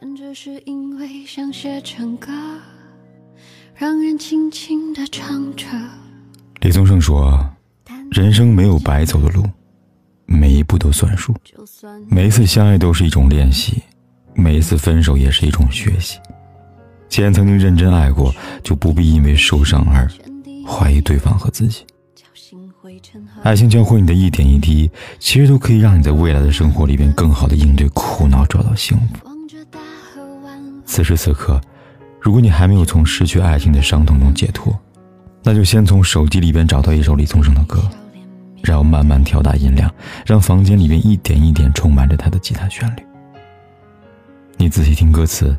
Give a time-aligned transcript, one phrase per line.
[0.00, 2.32] 咱只是因为想写成歌，
[3.74, 5.66] 让人轻轻的唱着。
[6.62, 7.38] 李宗盛说
[8.10, 9.44] ：“人生没有白走的路，
[10.24, 11.34] 每一步都算数。
[12.08, 13.82] 每一次相爱都是一种练习，
[14.34, 16.18] 每一次分手也是一种学习。
[17.10, 20.10] 既然曾经认真爱过，就不必因为受伤而……”
[20.66, 21.84] 怀疑对方和自己，
[23.42, 29.31] 爱情教会你的一点一滴，其实都可以让你在未来的生活里边更好的应对苦恼，找到幸福。
[30.92, 31.58] 此时此刻，
[32.20, 34.78] 如果你还没有从失去爱情的伤痛中解脱，
[35.42, 37.82] 那就先从手机里边找到一首李宗盛的歌，
[38.62, 39.90] 然后慢慢调大音量，
[40.26, 43.02] 让房间里边一点一点充满着他的吉他旋律。
[44.58, 45.56] 你仔细听歌词，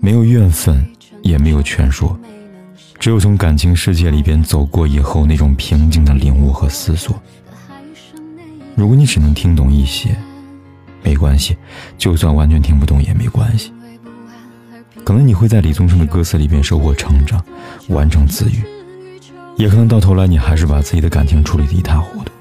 [0.00, 0.84] 没有怨愤，
[1.22, 2.18] 也没有劝说。
[2.98, 7.22] 只有从感情世界里边走过以后，那种平静的领悟和思索。
[8.74, 10.16] 如果你只能听懂一些，
[11.04, 11.54] 没关系；
[11.96, 13.72] 就算完全听不懂也没关系。
[15.04, 17.44] 可能你会在李宗盛的歌词里边收获成长，
[17.88, 18.64] 完成自愈；
[19.56, 22.32] 也可能到头来你还是把自己的感情处理得一塌糊涂。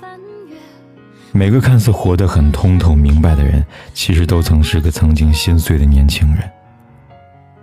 [1.33, 6.49] 每个看似活得很通透明白的人，其实都曾是个曾经心碎的年轻人。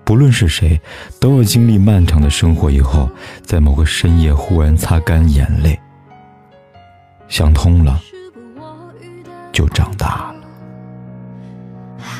[0.04, 0.78] 不论是谁，
[1.20, 3.08] 都要经历漫长的生活以后，
[3.42, 5.78] 在某个深夜忽然擦干眼泪，
[7.28, 7.98] 想通了，
[9.52, 10.39] 就长大了。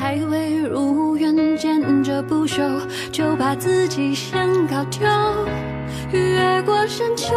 [0.01, 5.07] 还未如愿见着不朽，就把自己先搞丢，
[6.11, 7.35] 越过山丘，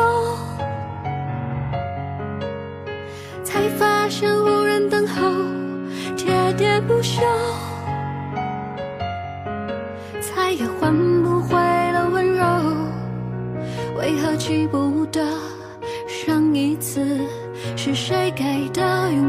[3.45, 5.29] 才发现无人等候，
[6.17, 7.21] 喋喋不休。
[10.23, 10.91] 再也换
[11.23, 11.59] 不回
[11.93, 12.45] 了温柔，
[13.99, 15.23] 为何记不得
[16.09, 17.21] 上一次
[17.77, 19.24] 是谁给的拥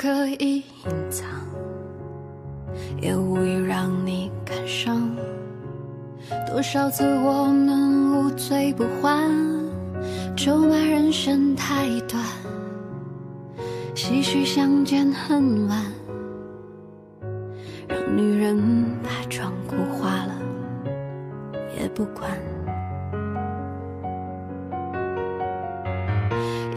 [0.00, 1.28] 可以隐藏。
[3.02, 5.14] 也无意让你感伤。
[6.48, 9.30] 多少次我们无醉不欢，
[10.34, 12.24] 咒骂人生太短，
[13.94, 15.84] 唏嘘相见恨晚，
[17.86, 18.56] 让女人
[19.02, 20.34] 把妆哭花了
[21.78, 22.30] 也不管。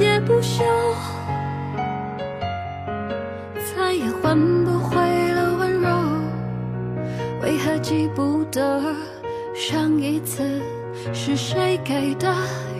[0.00, 0.64] 喋不休，
[3.76, 4.96] 再也换不回
[5.34, 5.90] 了温柔。
[7.42, 8.80] 为何记不得
[9.54, 10.62] 上一次
[11.12, 12.34] 是谁给的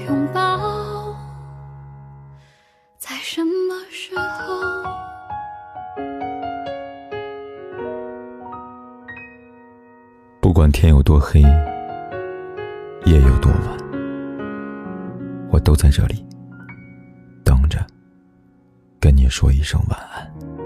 [0.07, 1.15] 拥抱？
[2.97, 4.55] 在什么时候？
[10.41, 11.43] 不管天有多黑，
[13.05, 13.77] 夜有多晚，
[15.51, 16.25] 我都在这里
[17.71, 17.87] 着，
[19.01, 20.60] 跟你说一声晚安。